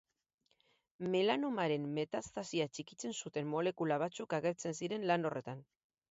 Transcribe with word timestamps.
Melanomaren 1.15 1.83
metastasia 1.97 2.67
txikitzen 2.77 3.13
zuten 3.23 3.51
molekula 3.51 3.99
batzuk 4.05 4.33
agertzen 4.39 4.79
ziren 4.79 5.05
lan 5.13 5.29
horretan. 5.31 5.61